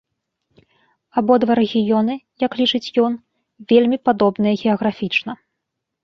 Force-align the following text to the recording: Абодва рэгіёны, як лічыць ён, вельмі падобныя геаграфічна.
Абодва 1.19 1.53
рэгіёны, 1.59 2.15
як 2.45 2.51
лічыць 2.61 2.93
ён, 3.07 3.13
вельмі 3.73 3.97
падобныя 4.09 4.55
геаграфічна. 4.63 5.31